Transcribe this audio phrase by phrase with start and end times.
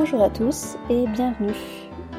[0.00, 1.56] Bonjour à tous et bienvenue.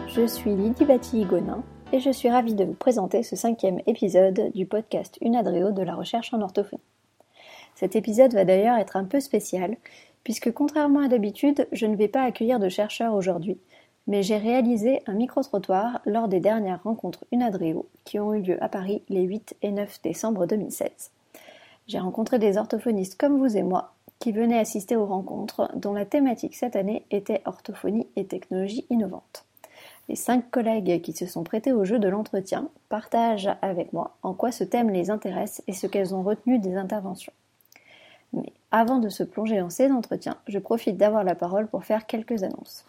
[0.10, 1.64] Je suis Lydie Bati-Gonin
[1.94, 5.96] et je suis ravie de vous présenter ce cinquième épisode du podcast Unadréo de la
[5.96, 6.84] recherche en orthophonie.
[7.76, 9.78] Cet épisode va d'ailleurs être un peu spécial
[10.26, 13.58] puisque contrairement à d'habitude, je ne vais pas accueillir de chercheurs aujourd'hui,
[14.08, 18.68] mais j'ai réalisé un micro-trottoir lors des dernières rencontres Unadréo qui ont eu lieu à
[18.68, 21.12] Paris les 8 et 9 décembre 2016.
[21.88, 26.06] J'ai rencontré des orthophonistes comme vous et moi qui venaient assister aux rencontres dont la
[26.06, 29.46] thématique cette année était orthophonie et technologie innovante.
[30.10, 34.34] Les cinq collègues qui se sont prêtés au jeu de l'entretien partagent avec moi en
[34.34, 37.34] quoi ce thème les intéresse et ce qu'elles ont retenu des interventions.
[38.34, 42.06] Mais avant de se plonger dans ces entretiens, je profite d'avoir la parole pour faire
[42.06, 42.86] quelques annonces.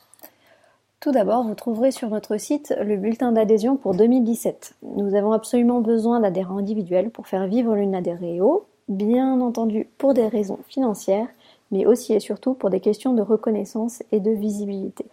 [0.99, 4.74] Tout d'abord, vous trouverez sur notre site le bulletin d'adhésion pour 2017.
[4.82, 10.59] Nous avons absolument besoin d'adhérents individuels pour faire vivre l'UNADEREO, bien entendu pour des raisons
[10.69, 11.29] financières,
[11.71, 15.07] mais aussi et surtout pour des questions de reconnaissance et de visibilité.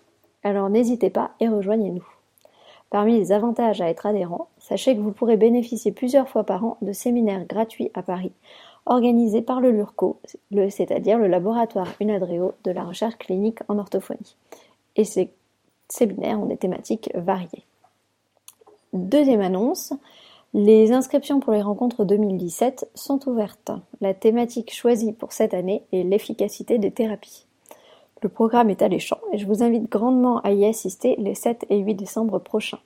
[0.43, 2.05] Alors n'hésitez pas et rejoignez-nous.
[2.89, 6.77] Parmi les avantages à être adhérent, sachez que vous pourrez bénéficier plusieurs fois par an
[6.81, 8.31] de séminaires gratuits à Paris,
[8.85, 10.19] organisés par le LURCO,
[10.69, 14.35] c'est-à-dire le laboratoire UNADREO de la recherche clinique en orthophonie.
[14.95, 15.29] Et ces
[15.89, 17.65] séminaires ont des thématiques variées.
[18.93, 19.93] Deuxième annonce,
[20.53, 23.71] les inscriptions pour les rencontres 2017 sont ouvertes.
[23.99, 27.45] La thématique choisie pour cette année est l'efficacité des thérapies.
[28.21, 31.79] Le programme est alléchant et je vous invite grandement à y assister les 7 et
[31.79, 32.79] 8 décembre prochains.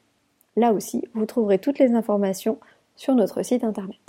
[0.57, 2.57] Là aussi, vous trouverez toutes les informations
[2.95, 3.99] sur notre site internet.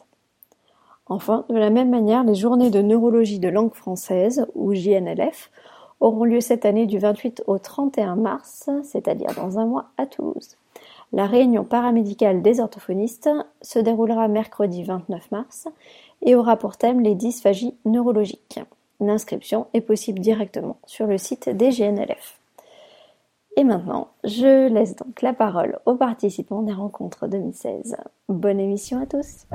[1.06, 5.50] Enfin, de la même manière, les journées de neurologie de langue française, ou JNLF,
[6.00, 10.56] auront lieu cette année du 28 au 31 mars, c'est-à-dire dans un mois à Toulouse.
[11.12, 13.28] La réunion paramédicale des orthophonistes
[13.60, 15.68] se déroulera mercredi 29 mars
[16.22, 18.60] et aura pour thème les dysphagies neurologiques.
[19.00, 22.38] L'inscription est possible directement sur le site des GNLF.
[23.56, 27.96] Et maintenant, je laisse donc la parole aux participants des rencontres 2016.
[28.28, 29.46] Bonne émission à tous!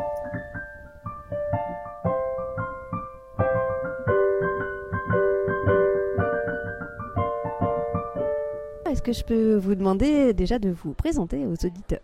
[9.07, 12.01] Que je peux vous demander déjà de vous présenter aux auditeurs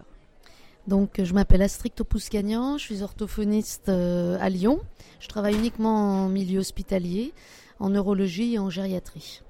[0.86, 4.82] donc, je m'appelle Astrid Topouscagnan, je suis orthophoniste euh, à Lyon.
[5.22, 7.32] Je travaille uniquement en milieu hospitalier,
[7.80, 9.44] en neurologie et en gériatrie.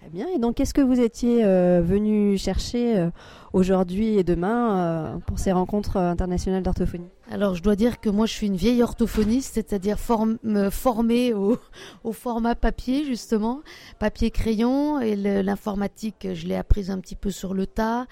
[0.00, 0.26] Très bien.
[0.34, 3.10] Et donc, qu'est-ce que vous étiez euh, venu chercher euh,
[3.52, 7.10] aujourd'hui et demain pour ces rencontres internationales d'orthophonie?
[7.30, 11.34] Alors je dois dire que moi je suis une vieille orthophoniste, c'est-à-dire formée
[12.04, 13.60] au, format papier justement,
[13.98, 18.06] papier crayon et l'informatique je l'ai apprise un petit peu sur le tas,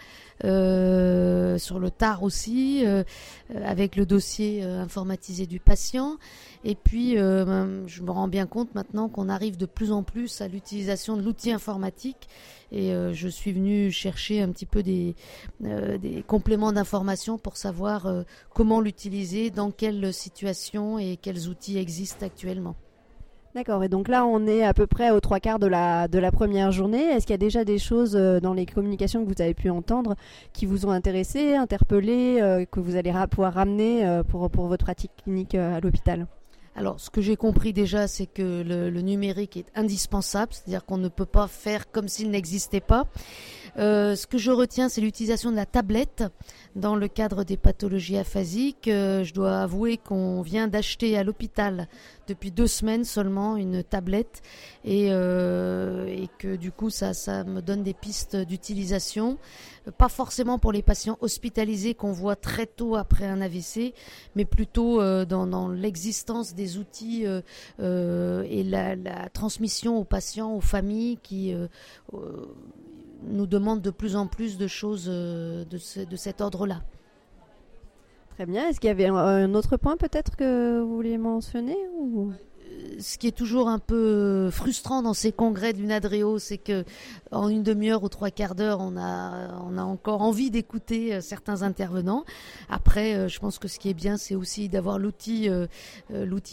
[0.44, 3.04] euh, sur le tard aussi, euh,
[3.64, 6.18] avec le dossier euh, informatisé du patient.
[6.64, 10.48] Et puis je me rends bien compte maintenant qu'on arrive de plus en plus à
[10.48, 12.28] l'utilisation de l'outil informatique
[12.72, 15.14] et je suis venue chercher un petit peu des,
[15.60, 18.08] des compléments d'information pour savoir
[18.52, 22.76] comment l'utiliser dans quelle situation et quels outils existent actuellement.
[23.56, 26.72] D'accord, et donc là on est à peu près aux trois quarts de la, première
[26.72, 27.04] journée.
[27.04, 29.70] Est-ce qu'il y a déjà des choses euh, dans les communications que vous avez pu
[29.70, 30.14] entendre
[30.52, 35.12] qui vous ont intéressé, interpellé, euh, que vous allez pouvoir ramener euh, pour votre pratique
[35.24, 36.26] clinique à l'hôpital?
[36.78, 41.08] Alors, ce que j'ai compris déjà, c'est que le, numérique est indispensable, c'est-à-dire qu'on ne
[41.08, 43.06] peut pas faire comme s'il n'existait pas.
[43.78, 46.24] Euh, ce que je retiens, c'est l'utilisation de la tablette
[46.76, 48.88] dans le cadre des pathologies aphasiques.
[48.88, 51.88] Euh, je dois avouer qu'on vient d'acheter à l'hôpital
[52.26, 54.42] depuis deux semaines seulement une tablette
[54.84, 57.12] et, euh, que du coup ça,
[57.44, 59.38] me donne des pistes d'utilisation.
[59.98, 63.94] Pas forcément pour les patients hospitalisés qu'on voit très tôt après un AVC,
[64.34, 67.24] mais plutôt dans, dans l'existence des outils
[67.78, 71.54] et la, la, transmission aux patients, aux familles qui
[73.22, 76.82] nous demande de plus en plus de choses euh, de, de cet ordre-là.
[78.36, 78.68] Très bien.
[78.68, 82.32] Est-ce qu'il y avait un, autre point peut-être que vous vouliez mentionner ou?
[82.98, 86.84] Ce qui est toujours un peu frustrant dans ces congrès de l'UNADREO, c'est que
[87.30, 92.24] en une demi-heure ou trois quarts d'heure, on a, encore envie d'écouter euh, certains intervenants.
[92.68, 95.66] Après, euh, je pense que ce qui est bien, c'est aussi d'avoir l'outil, euh,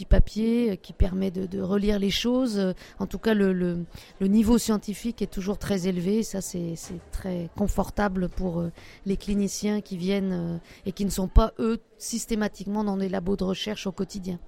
[0.08, 2.74] papier qui permet de, relire les choses.
[2.98, 6.22] En tout cas, le, le, niveau scientifique est toujours très élevé.
[6.22, 6.74] Ça, c'est
[7.10, 8.62] très confortable pour
[9.06, 13.44] les cliniciens qui viennent et qui ne sont pas, eux, systématiquement dans des labos de
[13.44, 14.38] recherche au quotidien.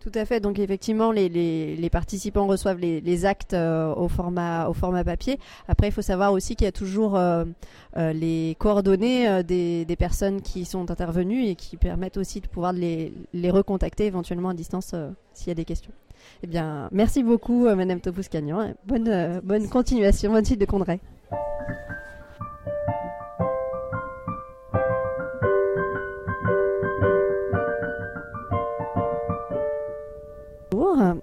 [0.00, 0.40] Tout à fait.
[0.40, 5.38] Donc effectivement, les, les, participants reçoivent les, actes euh, au format au format papier.
[5.68, 7.44] Après, il faut savoir aussi qu'il y a toujours euh,
[7.98, 12.72] euh, les coordonnées des, des, personnes qui sont intervenues et qui permettent aussi de pouvoir
[12.72, 14.94] les, les recontacter éventuellement à distance
[15.34, 15.92] s'il y a des questions.
[16.42, 18.74] Eh bien, merci beaucoup, Madame Topous-Cagnan.
[18.86, 21.00] Bonne bonne continuation, bonne suite de congrès.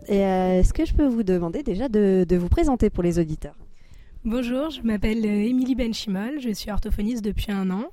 [0.10, 3.56] Euh, est-ce que je peux vous demander déjà de, vous présenter pour les auditeurs?
[4.26, 7.86] Bonjour, je m'appelle euh, Émilie Benchimol, je suis orthophoniste depuis un an.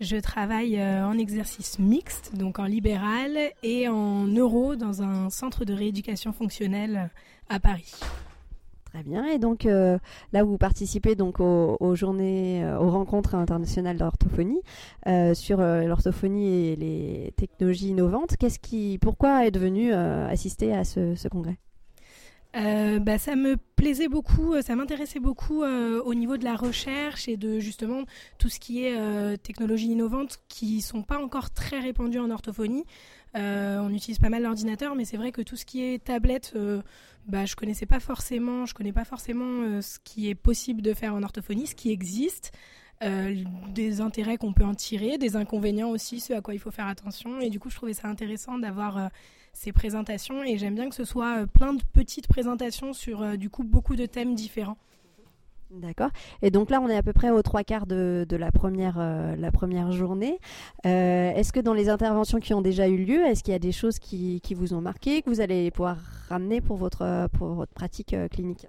[0.00, 5.64] Je travaille euh, en exercice mixte, donc en libéral, et en neuro dans un centre
[5.64, 7.10] de rééducation fonctionnelle
[7.48, 7.92] à Paris.
[8.94, 9.24] Très bien.
[9.26, 9.98] Et donc euh,
[10.32, 14.60] là, vous participez donc aux, journées, euh, aux rencontres internationales d'orthophonie
[15.08, 18.36] euh, sur l'orthophonie et les technologies innovantes.
[18.38, 21.58] Qu'est-ce qui, pourquoi êtes venu assister à ce, congrès?
[22.54, 27.58] Bah, ça me plaisait beaucoup, ça m'intéressait beaucoup au niveau de la recherche et de
[27.58, 28.04] justement
[28.38, 32.84] tout ce qui est technologies innovantes qui sont pas encore très répandues en orthophonie.
[33.34, 36.54] On utilise pas mal l'ordinateur, mais c'est vrai que tout ce qui est tablette,
[37.26, 40.92] bah, je connaissais pas forcément, je connais pas forcément euh, ce qui est possible de
[40.92, 42.52] faire en orthophonie, ce qui existe,
[43.02, 43.34] euh,
[43.70, 46.86] des intérêts qu'on peut en tirer, des inconvénients aussi, ce à quoi il faut faire
[46.86, 47.40] attention.
[47.40, 49.08] Et du coup, je trouvais ça intéressant d'avoir euh,
[49.54, 53.62] ces présentations et j'aime bien que ce soit plein de petites présentations sur du coup
[53.62, 54.78] beaucoup de thèmes différents.
[55.80, 56.10] D'accord.
[56.42, 59.34] Et donc là, on est à peu près aux trois quarts de, la, première, euh,
[59.36, 60.38] la première journée.
[60.86, 63.60] Euh, est-ce que dans les interventions qui ont déjà eu lieu, est-ce qu'il y a
[63.60, 65.96] des choses qui, vous ont marqué, que vous allez pouvoir
[66.28, 67.28] ramener pour votre,
[67.74, 68.66] pratique euh, clinique?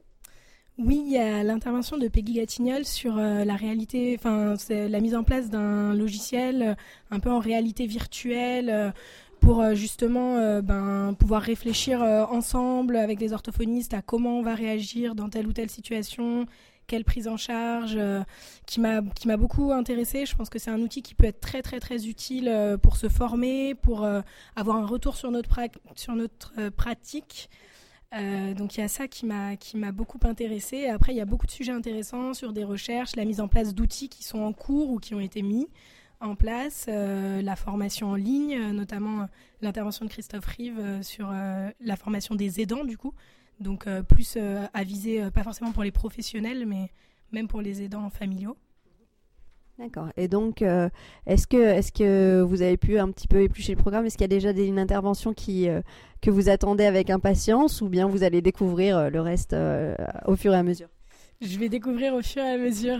[0.77, 5.23] Oui, il y a l'intervention de Peggy Gatignol sur la réalité, enfin la mise en
[5.23, 6.75] place d'un logiciel
[7.11, 8.93] un peu en réalité virtuelle
[9.39, 15.29] pour justement ben, pouvoir réfléchir ensemble avec les orthophonistes à comment on va réagir dans
[15.29, 16.45] telle ou telle situation,
[16.87, 18.23] quelle prise en charge, euh,
[18.65, 19.01] qui m'a
[19.37, 20.25] beaucoup intéressée.
[20.25, 22.97] Je pense que c'est un outil qui peut être très très très utile euh, pour
[22.97, 24.21] se former, pour euh,
[24.55, 25.59] avoir un retour sur notre
[25.95, 27.49] sur notre pratique.
[28.11, 30.87] donc il y a ça qui m'a qui m'a beaucoup intéressée.
[30.87, 33.73] Après il y a beaucoup de sujets intéressants sur des recherches, la mise en place
[33.73, 35.67] d'outils qui sont en cours ou qui ont été mis
[36.21, 39.27] en place, la formation en ligne, notamment
[39.61, 43.13] l'intervention de Christophe Rive sur la formation des aidants du coup,
[43.59, 46.89] donc euh, plus euh, à viser, euh, pas forcément pour les professionnels, mais
[47.31, 48.57] même pour les aidants familiaux.
[49.77, 50.07] D'accord.
[50.15, 54.05] Et donc, est-ce que, est que vous avez pu un petit peu éplucher le programme?
[54.05, 55.67] Est-ce qu'il y a déjà une intervention qui,
[56.21, 59.53] que vous attendez avec impatience ou bien vous allez découvrir le reste
[60.27, 60.87] au fur et à mesure?
[61.41, 62.99] Je vais découvrir au fur et à mesure,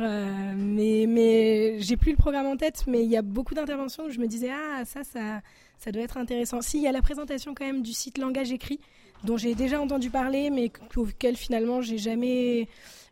[0.58, 4.10] mais, mais j'ai plus le programme en tête, mais il y a beaucoup d'interventions où
[4.10, 5.42] je me disais, ah, ça, ça,
[5.78, 6.62] ça doit être intéressant.
[6.62, 8.80] Si, il y a la présentation quand même du site langage écrit,
[9.24, 12.68] dont j'ai déjà entendu parler, mais auquel finalement j'ai jamais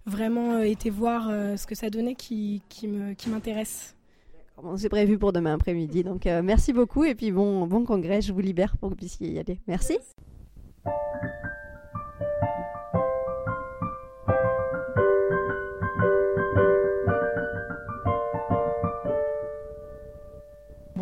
[0.06, 3.96] vraiment euh, été voir euh, ce que ça donnait qui, qui m'intéresse.
[4.78, 6.04] C'est prévu pour demain après-midi.
[6.04, 8.22] Donc euh, merci beaucoup et puis bon, bon congrès.
[8.22, 9.60] Je vous libère pour que vous puissiez y aller.
[9.68, 9.98] Merci.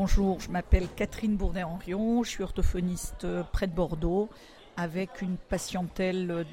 [0.04, 4.30] Bonjour, je m'appelle Catherine Bourdet-Henrion, je suis orthophoniste près de Bordeaux
[4.76, 6.44] avec une patientèle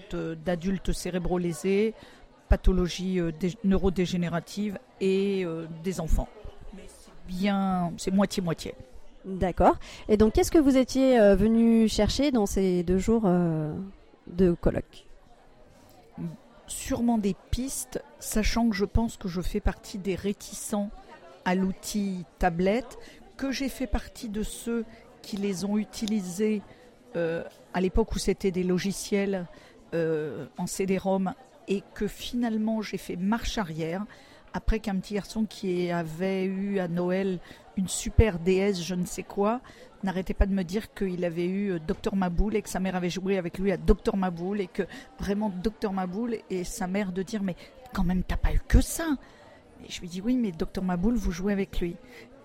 [0.45, 1.95] d'adultes cérébro-lésés,
[2.51, 3.33] pathologies euh,
[3.65, 6.29] neurodégénératives et euh, des enfants.
[7.27, 8.75] Bien, c'est moitié-moitié.
[9.25, 9.79] D'accord.
[10.11, 13.23] Et donc, qu'est-ce que vous étiez euh, venu chercher dans ces deux jours
[14.27, 15.07] de colloque?
[16.67, 20.91] Sûrement des pistes, sachant que je pense que je fais partie des réticents
[21.49, 22.99] à l'outil tablette,
[23.39, 24.85] que j'ai fait partie de ceux
[25.23, 26.61] qui les ont utilisés
[27.17, 29.47] euh, à l'époque où c'était des logiciels
[29.95, 31.33] euh, en CD-ROM
[31.69, 34.05] et que finalement j'ai fait marche arrière
[34.53, 37.39] après qu'un petit garçon qui avait eu à Noël
[37.77, 39.61] une super déesse, je ne sais quoi,
[40.03, 42.97] n'arrêtait pas de me dire qu'il avait eu euh, Docteur Maboul et que sa mère
[42.97, 44.83] avait joué avec lui à Docteur Maboul et que
[45.21, 47.55] vraiment Docteur Maboul et sa mère de dire mais
[47.95, 49.17] quand même t'as pas eu que ça.
[49.87, 51.97] Et je lui dis oui mais Docteur Maboul vous jouez avec lui.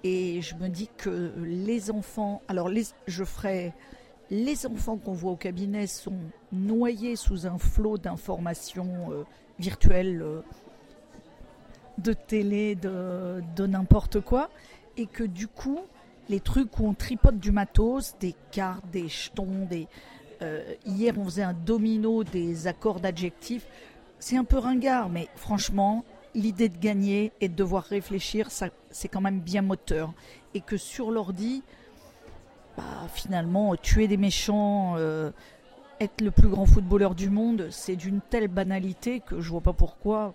[0.04, 3.74] Et je me dis que les enfants, alors les, je ferai
[4.30, 6.18] les enfants qu'on voit au cabinet sont
[6.52, 9.24] noyés sous un flot d'informations euh,
[9.60, 10.42] virtuelles, euh,
[12.00, 14.50] de télé, de, n'importe quoi,
[14.98, 15.80] et que du coup,
[16.30, 19.88] les trucs où on tripote du matos, des cartes, des jetons, des...
[20.42, 23.68] Euh, hier, on faisait un domino des accords d'adjectifs.
[24.20, 26.04] C'est un peu ringard, mais franchement,
[26.36, 30.14] l'idée de gagner et de devoir réfléchir, c'est quand même bien moteur.
[30.54, 31.64] Et que sur l'ordi,
[32.78, 35.32] bah, finalement, tuer des méchants, euh,
[36.00, 39.74] être le plus grand footballeur du monde, c'est d'une telle banalité que je vois pas
[39.74, 40.34] pourquoi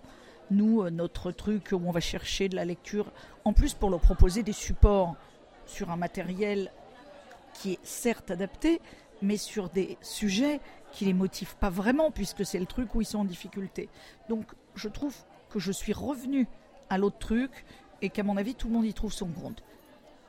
[0.51, 3.11] nous, euh, notre truc où on va chercher de la lecture,
[3.45, 5.15] en plus pour leur proposer des supports
[5.65, 6.71] sur un matériel
[7.53, 8.81] qui est certes adapté,
[9.21, 10.59] mais sur des sujets
[10.91, 13.89] qui les motivent pas vraiment, puisque c'est le truc où ils sont en difficulté.
[14.27, 15.15] Donc je trouve
[15.49, 16.47] que je suis revenue
[16.89, 17.65] à l'autre truc,
[18.01, 19.63] et qu'à mon avis, tout le monde y trouve son compte.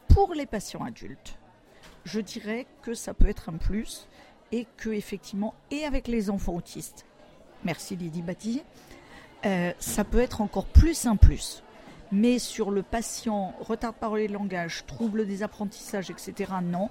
[0.09, 1.39] Pour les patients adultes,
[2.05, 4.09] je dirais que ça peut être un plus,
[4.53, 7.07] et que effectivement, et avec les enfants autistes,
[7.65, 8.63] merci Lydie Batti,
[9.47, 11.63] euh, ça peut être encore plus un plus.
[12.13, 16.91] Mais sur le patient, retard de parole et de langage, trouble des apprentissages, etc., non.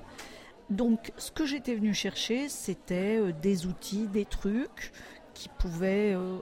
[0.70, 4.94] Donc, ce que j'étais venu chercher, c'était euh, des outils, des trucs
[5.34, 6.38] qui pouvaient euh,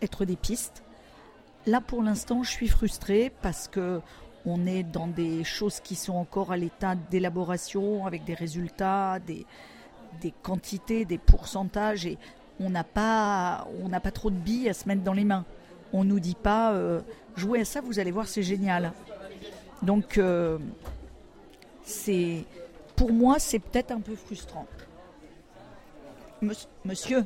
[0.00, 0.84] être des pistes.
[1.66, 4.00] Là, pour l'instant, je suis frustrée parce que
[4.46, 9.46] on est dans des choses qui sont encore à l'état d'élaboration, avec des résultats, des,
[10.20, 12.18] des quantités, des pourcentages, et
[12.60, 15.46] on n'a pas, on n'a pas trop de billes à se mettre dans les mains.
[15.94, 17.00] On nous dit pas, euh,
[17.36, 18.92] jouez à ça, vous allez voir, c'est génial.
[19.82, 20.20] Donc,
[21.84, 22.44] c'est
[22.96, 24.66] pour moi, c'est peut-être un peu frustrant.
[26.84, 27.24] Monsieur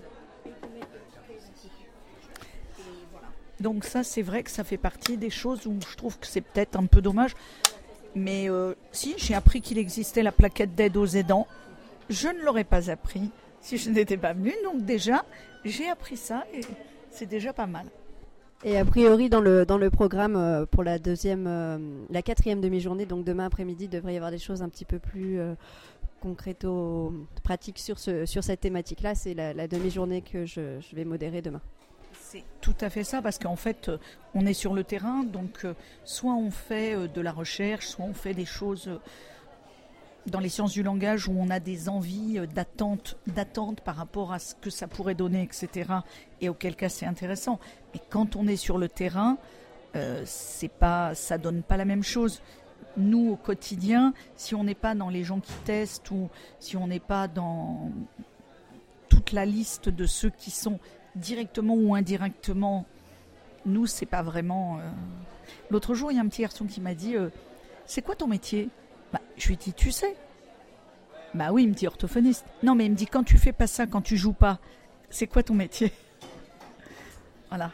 [3.61, 6.41] Donc ça, c'est vrai que ça fait partie des choses où je trouve que c'est
[6.41, 7.35] peut-être un peu dommage.
[8.15, 11.47] Mais euh, si, j'ai appris qu'il existait la plaquette d'aide aux aidants.
[12.09, 14.55] Je ne l'aurais pas appris si je n'étais pas venue.
[14.65, 15.25] Donc déjà,
[15.65, 16.61] j'ai appris ça et
[17.11, 17.87] c'est déjà pas mal.
[18.65, 21.79] Et a priori, dans le, dans le programme euh, pour la deuxième, euh,
[22.11, 24.99] la quatrième demi-journée, donc demain après-midi, il devrait y avoir des choses un petit peu
[24.99, 25.55] plus euh,
[26.21, 29.15] concréto pratiques sur, ce, sur cette thématique-là.
[29.15, 31.61] C'est la, demi-journée que je, vais modérer demain.
[32.31, 33.91] C'est tout à fait ça, parce qu'en fait,
[34.35, 35.67] on est sur le terrain, donc
[36.05, 38.91] soit on fait de la recherche, soit on fait des choses
[40.27, 44.39] dans les sciences du langage où on a des envies d'attente, d'attente par rapport à
[44.41, 45.91] ce que ça pourrait donner, etc.
[46.43, 47.59] Et auquel cas c'est intéressant.
[47.95, 49.39] Mais quand on est sur le terrain,
[49.97, 52.43] euh, c'est pas, ça donne pas la même chose.
[52.99, 56.89] Nous au quotidien, si on n'est pas dans les gens qui testent ou si on
[56.89, 57.91] n'est pas dans
[59.09, 60.79] toute la liste de ceux qui sont
[61.17, 62.87] directement ou indirectement,
[63.67, 64.79] nous c'est pas vraiment.
[64.79, 64.91] Euh.
[65.71, 67.31] L'autre jour, il y a un petit garçon qui m'a dit, euh,
[67.87, 68.69] c'est quoi ton métier?
[69.13, 70.17] Bah, je lui dis, tu sais
[71.35, 72.45] Bah oui, il me dit orthophoniste.
[72.63, 74.59] Non, mais il me dit, quand tu fais pas ça, quand tu joues pas,
[75.11, 75.93] c'est quoi ton métier?
[77.49, 77.71] Voilà.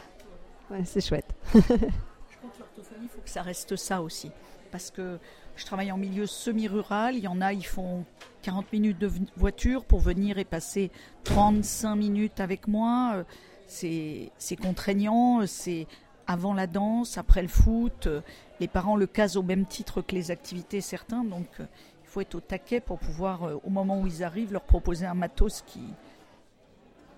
[0.70, 1.26] Ouais, c'est chouette.
[1.52, 4.30] je pense que l'orthophonie, il faut que ça reste ça aussi.
[4.70, 5.18] Parce que
[5.56, 7.16] je travaille en milieu semi-rural.
[7.16, 8.04] Il y en a, ils font
[8.42, 10.90] 40 minutes de voiture pour venir et passer
[11.24, 13.12] 35 minutes avec moi.
[13.16, 13.24] Euh,
[13.66, 15.86] c'est contraignant, c'est
[16.26, 18.06] avant la danse, après le foot.
[18.06, 18.20] Euh,
[18.60, 21.66] les parents le casent au même titre que les activités certains, donc euh,
[22.02, 25.06] il faut être au taquet pour pouvoir, euh, au moment où ils arrivent, leur proposer
[25.06, 25.82] un matos qui,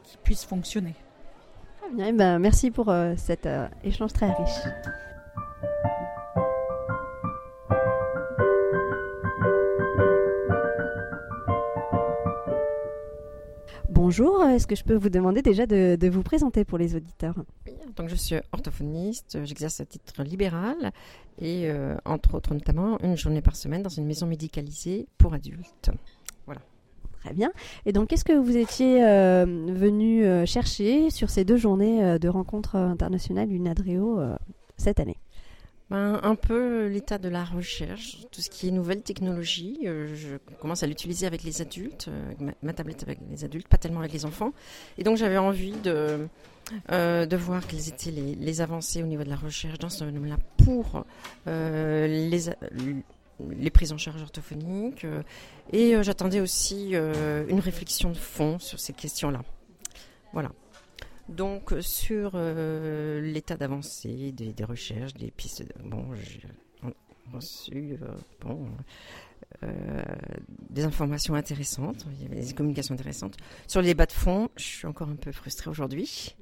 [0.04, 0.94] qui puisse fonctionner.
[1.80, 3.48] Très bien, eh ben, merci pour cet
[3.84, 5.05] échange très riche.
[14.18, 17.34] Bonjour, est-ce que je peux vous demander déjà de, vous présenter pour les auditeurs
[17.96, 20.90] Donc je suis orthophoniste, j'exerce à titre libéral
[21.38, 25.90] et euh, entre autres notamment une journée par semaine dans une maison médicalisée pour adultes.
[26.46, 26.62] Voilà.
[27.20, 27.52] Très bien.
[27.84, 32.28] Et donc qu'est-ce que vous étiez euh, venu euh, chercher sur ces deux journées de
[32.30, 34.18] rencontres internationales UNADREO
[34.78, 35.18] cette année?
[35.88, 39.78] Ben, un peu l'état de la recherche, tout ce qui est nouvelle technologie.
[39.84, 43.78] Euh, je commence à l'utiliser avec les adultes, euh, ma, tablette avec les adultes, pas
[43.78, 44.52] tellement avec les enfants.
[44.98, 46.26] Et donc j'avais envie de,
[46.90, 50.02] euh, de voir quelles étaient les, les, avancées au niveau de la recherche dans ce
[50.02, 51.04] domaine-là pour
[51.46, 52.40] les,
[53.50, 55.06] les prises en charge orthophoniques.
[55.72, 59.42] et j'attendais aussi une réflexion de fond sur ces questions-là.
[60.32, 60.50] Voilà.
[61.28, 66.42] Donc sur euh, l'état d'avancée des, recherches, des pistes, bon, j'ai
[67.32, 68.68] reçu euh, bon,
[69.64, 70.02] euh,
[70.70, 73.36] des informations intéressantes, il y avait des communications intéressantes.
[73.66, 76.36] Sur les débats de fond, je suis encore un peu frustrée aujourd'hui.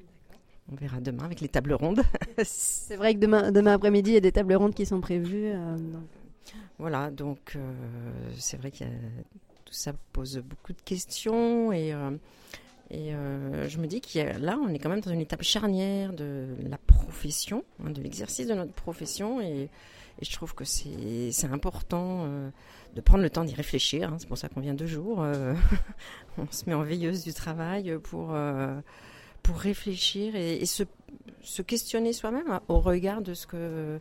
[0.71, 2.03] On verra demain avec les tables rondes.
[2.45, 5.53] C'est vrai que demain, demain après-midi, il y a des tables rondes qui sont prévues.
[6.79, 7.57] Voilà, donc
[8.37, 8.85] c'est vrai que
[9.65, 11.95] tout ça pose beaucoup de questions et
[12.91, 16.13] et euh, je me dis que là, on est quand même dans une étape charnière
[16.13, 19.41] de la profession, hein, de l'exercice de notre profession.
[19.41, 19.69] Et,
[20.23, 22.49] je trouve que c'est important euh,
[22.95, 24.13] de prendre le temps d'y réfléchir.
[24.13, 24.17] Hein.
[24.21, 25.21] c'est pour ça qu'on vient deux jours.
[25.23, 25.55] Euh,
[26.39, 28.33] on se met en veilleuse du travail pour,
[29.43, 30.85] pour réfléchir et, se,
[31.63, 33.99] questionner soi-même au regard de ce que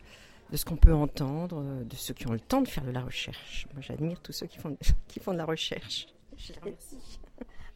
[0.52, 3.66] de qu'on peut entendre, de ceux qui ont le temps de faire de la recherche.
[3.72, 4.76] Moi, j'admire tous ceux qui font,
[5.08, 6.06] qui font de la recherche.
[6.36, 7.18] Je remercie.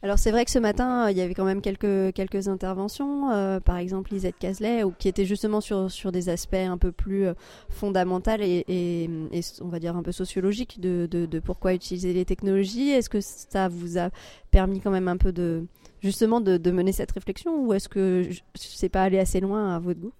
[0.00, 3.59] Alors c'est vrai que ce matin, il y avait quand même quelques, quelques interventions, euh,
[3.59, 7.35] par exemple Lisette Cazelet, ou, qui étaient justement sur, des aspects un peu plus euh,
[7.69, 9.11] fondamentaux et,
[9.61, 12.90] on va dire un peu sociologiques de, de, pourquoi utiliser les technologies.
[12.90, 14.11] Est-ce que ça vous a
[14.52, 15.67] permis quand même un peu de
[16.00, 19.99] justement de, mener cette réflexion ou est-ce que c'est pas allé assez loin à votre
[19.99, 20.12] goût?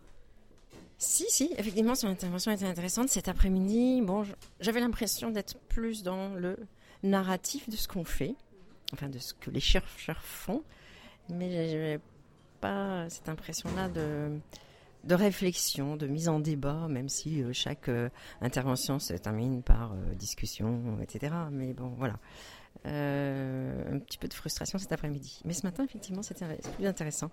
[0.97, 3.11] Si, si, effectivement, son intervention était intéressante.
[3.11, 4.25] Cet après-midi, bon,
[4.58, 6.56] j'avais l'impression d'être plus dans le
[7.04, 8.35] narratif de ce qu'on fait,
[8.92, 10.62] enfin de ce que les chercheurs font,
[11.28, 12.00] mais j'avais
[12.61, 14.40] pas cette impression-là de,
[15.04, 18.09] de réflexion, de mise en débat, même si euh, chaque euh,
[18.40, 21.35] intervention se termine par euh, discussion, etc.
[21.50, 22.18] Mais bon, voilà.
[22.85, 25.40] un petit peu de frustration cet après-midi.
[25.45, 27.30] Mais ce matin, effectivement, c'était plus intéressant.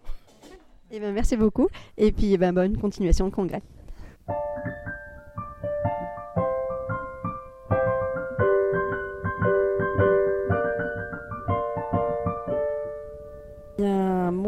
[0.92, 1.68] Eh ben, merci beaucoup.
[1.98, 3.62] Et puis, eh ben, bonne continuation de congrès.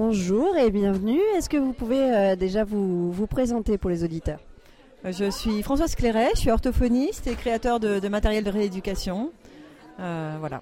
[0.08, 1.20] Bonjour et bienvenue.
[1.36, 4.40] Est-ce que vous pouvez euh, déjà vous, vous présenter pour les auditeurs?
[5.04, 9.32] Euh, Je suis Françoise Cléret, je suis orthophoniste et créateur de, matériel de rééducation.
[10.00, 10.62] Euh, voilà.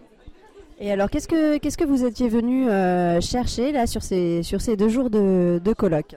[0.79, 4.61] Et alors, qu'est-ce que, qu'est-ce que vous étiez venu euh, chercher là sur ces, sur
[4.61, 6.15] ces deux jours de, de colloque?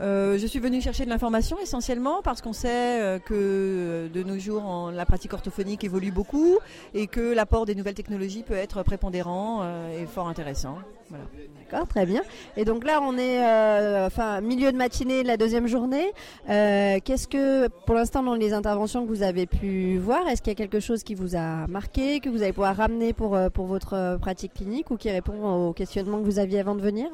[0.00, 4.22] Euh, je suis venue chercher de l'information essentiellement parce qu'on sait euh, que euh, de
[4.24, 6.58] nos jours la pratique orthophonique évolue beaucoup
[6.94, 10.78] et que l'apport des nouvelles technologies peut être prépondérant et fort intéressant.
[11.10, 12.22] D'accord, très bien.
[12.56, 13.40] Et donc là, on est
[14.04, 16.12] enfin milieu de matinée, la deuxième journée.
[16.46, 20.56] Qu'est-ce que, pour l'instant, dans les interventions que vous avez pu voir, est-ce qu'il y
[20.56, 24.18] a quelque chose qui vous a marqué, que vous allez pouvoir ramener pour pour votre
[24.20, 27.10] pratique clinique ou qui répond aux questionnements que vous aviez avant de venir?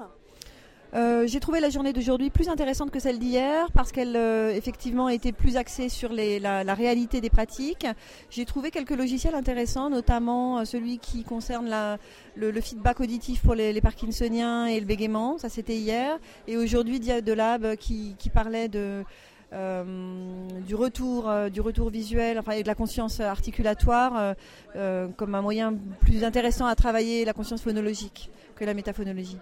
[0.92, 5.08] Euh, j'ai trouvé la journée d'aujourd'hui plus intéressante que celle d'hier parce qu'elle euh, effectivement
[5.08, 7.86] était plus axée sur la, réalité des pratiques.
[8.30, 11.70] J'ai trouvé quelques logiciels intéressants, notamment euh, celui qui concerne
[12.34, 15.38] le, feedback auditif pour les, parkinsoniens et le bégaiement.
[15.38, 16.18] Ça c'était hier.
[16.48, 19.04] Et aujourd'hui, Diadelab qui, qui parlait de
[19.52, 24.36] du retour, du retour visuel, et de la conscience articulatoire
[25.16, 29.38] comme un moyen plus intéressant à travailler la conscience phonologique que la métaphonologie.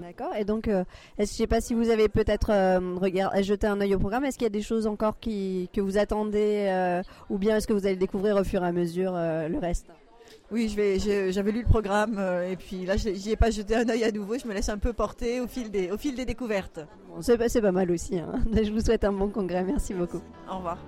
[0.00, 0.34] D'accord.
[0.36, 0.84] Et donc, euh,
[1.18, 4.24] je sais pas si vous avez peut-être euh, jeté un œil au programme.
[4.24, 7.66] Est-ce qu'il y a des choses encore qui, que vous attendez, euh, ou bien est-ce
[7.66, 9.86] que vous allez découvrir au fur et à mesure euh, le reste?
[10.50, 10.68] Oui.
[10.68, 14.38] J'avais lu le programme et puis là, j'y ai pas jeté un œil à nouveau.
[14.38, 16.80] Je me laisse un peu porter au fil des, au fil des découvertes.
[17.08, 18.18] Bon, c'est pas, pas mal aussi.
[18.18, 18.32] Hein.
[18.52, 19.64] Je vous souhaite un bon congrès.
[19.64, 20.20] Merci beaucoup.
[20.50, 20.78] Au revoir.